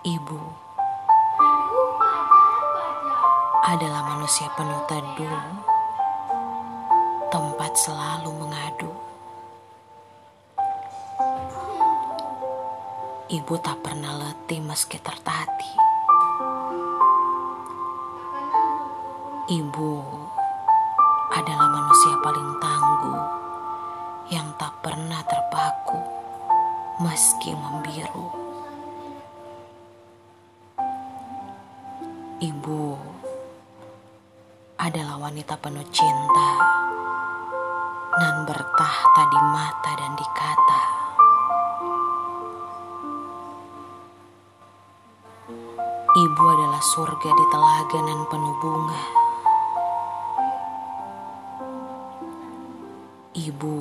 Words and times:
Ibu 0.00 0.40
adalah 3.68 4.00
manusia 4.00 4.48
penuh 4.56 4.80
teduh, 4.88 5.44
tempat 7.28 7.72
selalu 7.76 8.32
mengadu. 8.32 8.88
Ibu 13.28 13.54
tak 13.60 13.84
pernah 13.84 14.16
letih 14.16 14.64
meski 14.64 14.96
tertatih. 15.04 15.76
Ibu 19.52 19.92
adalah 21.28 21.68
manusia 21.68 22.16
paling 22.24 22.50
tangguh 22.56 23.24
yang 24.32 24.48
tak 24.56 24.72
pernah 24.80 25.20
terpaku 25.28 26.00
meski 27.04 27.52
membiru. 27.52 28.39
Ibu 32.40 32.96
adalah 34.80 35.28
wanita 35.28 35.60
penuh 35.60 35.84
cinta 35.92 36.50
dan 38.16 38.48
bertahta 38.48 39.22
di 39.28 39.40
mata 39.52 39.92
dan 39.92 40.12
di 40.16 40.24
kata. 40.32 40.82
Ibu 46.16 46.44
adalah 46.48 46.80
surga 46.80 47.28
di 47.28 47.44
telaga 47.52 47.98
dan 48.08 48.20
penuh 48.24 48.56
bunga. 48.56 49.04
Ibu 53.36 53.76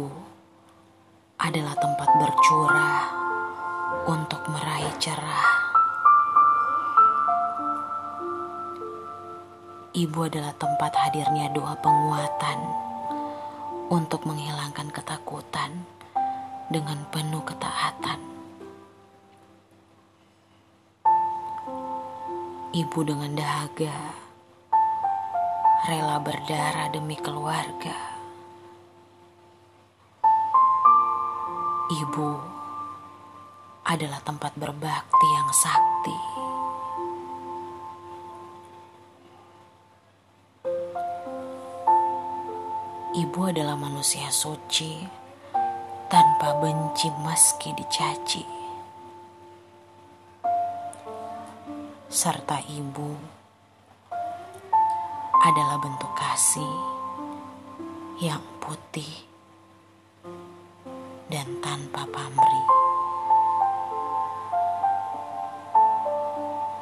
adalah 1.40 1.76
tempat 1.80 2.10
bercurah 2.12 3.00
untuk 4.04 4.44
meraih 4.52 4.92
cerah. 5.00 5.69
Ibu 9.90 10.30
adalah 10.30 10.54
tempat 10.54 10.94
hadirnya 10.94 11.50
doa 11.50 11.74
penguatan 11.82 12.62
untuk 13.90 14.22
menghilangkan 14.30 14.94
ketakutan 14.94 15.82
dengan 16.70 17.10
penuh 17.10 17.42
ketaatan. 17.42 18.22
Ibu 22.70 23.00
dengan 23.02 23.34
dahaga 23.34 23.98
rela 25.90 26.22
berdarah 26.22 26.94
demi 26.94 27.18
keluarga. 27.18 27.98
Ibu 31.90 32.30
adalah 33.90 34.22
tempat 34.22 34.54
berbakti 34.54 35.28
yang 35.34 35.50
sakti. 35.50 35.99
Ibu 43.20 43.52
adalah 43.52 43.76
manusia 43.76 44.32
suci 44.32 44.96
tanpa 46.08 46.56
benci 46.56 47.12
meski 47.20 47.76
dicaci. 47.76 48.48
Serta 52.08 52.64
ibu 52.72 53.12
adalah 55.36 55.84
bentuk 55.84 56.16
kasih 56.16 56.76
yang 58.24 58.40
putih 58.64 59.28